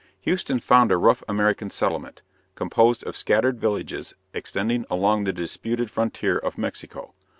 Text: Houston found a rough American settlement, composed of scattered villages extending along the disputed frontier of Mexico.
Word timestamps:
Houston 0.21 0.59
found 0.59 0.91
a 0.91 0.97
rough 0.97 1.21
American 1.29 1.69
settlement, 1.69 2.23
composed 2.55 3.03
of 3.03 3.15
scattered 3.15 3.59
villages 3.61 4.15
extending 4.33 4.83
along 4.89 5.25
the 5.25 5.31
disputed 5.31 5.91
frontier 5.91 6.39
of 6.39 6.57
Mexico. 6.57 7.13